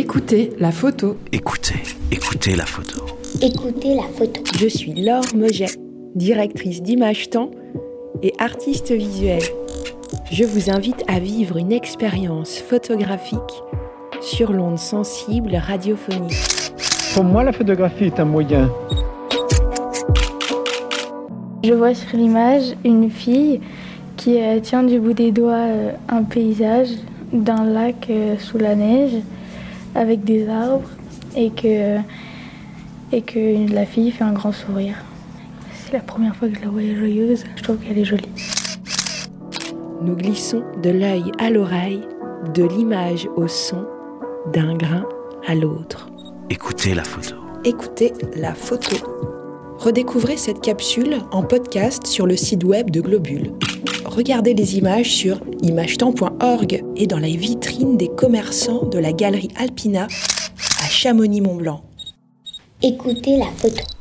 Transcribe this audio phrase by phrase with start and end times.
[0.00, 1.16] Écoutez la photo.
[1.32, 1.82] Écoutez,
[2.12, 3.04] écoutez la photo.
[3.42, 4.40] Écoutez la photo.
[4.56, 5.66] Je suis Laure Moget,
[6.14, 7.50] directrice d'Image Temps
[8.22, 9.42] et artiste visuelle.
[10.30, 13.40] Je vous invite à vivre une expérience photographique
[14.20, 16.72] sur l'onde sensible radiophonique.
[17.12, 18.70] Pour moi, la photographie est un moyen.
[21.64, 23.60] Je vois sur l'image une fille
[24.16, 26.90] qui euh, tient du bout des doigts euh, un paysage
[27.32, 29.24] d'un lac euh, sous la neige
[29.94, 30.88] avec des arbres
[31.36, 31.98] et que,
[33.12, 34.96] et que la fille fait un grand sourire.
[35.72, 38.28] C'est la première fois que je la vois joyeuse, je trouve qu'elle est jolie.
[40.02, 42.02] Nous glissons de l'œil à l'oreille,
[42.54, 43.84] de l'image au son,
[44.52, 45.06] d'un grain
[45.46, 46.08] à l'autre.
[46.50, 47.34] Écoutez la photo.
[47.64, 48.96] Écoutez la photo.
[49.78, 53.52] Redécouvrez cette capsule en podcast sur le site web de Globule.
[54.04, 60.06] Regardez les images sur imagetemps.org et dans la vitrine des commerçants de la galerie Alpina
[60.06, 61.82] à Chamonix-Mont-Blanc.
[62.82, 63.97] Écoutez la photo.